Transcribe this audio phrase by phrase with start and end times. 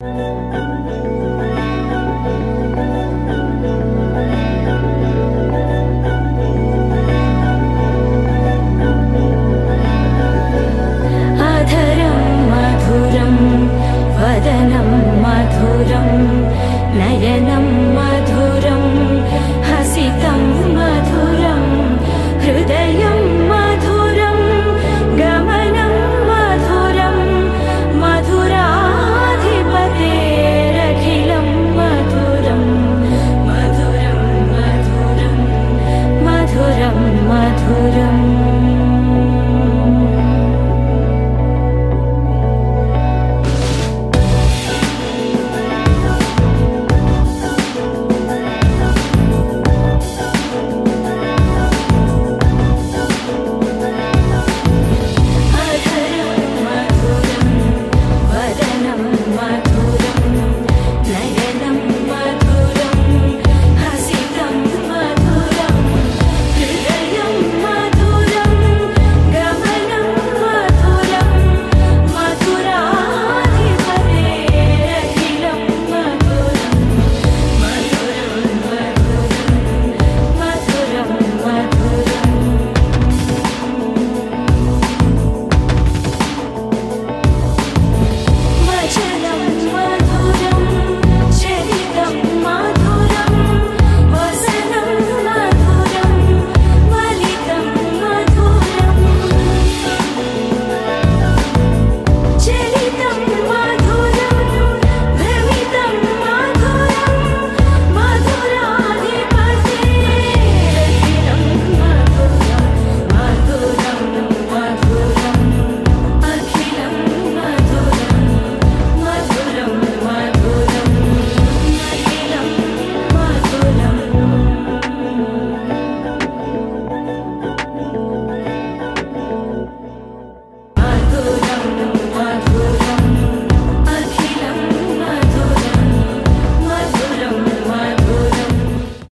[0.00, 1.07] Música